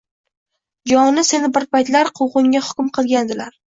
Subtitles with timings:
[0.91, 3.55] —Jon, seni bir paytlar Quvg‘inga hukm qilgandilar.